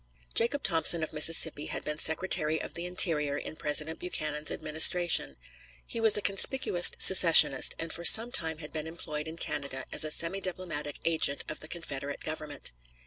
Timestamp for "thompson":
0.63-1.03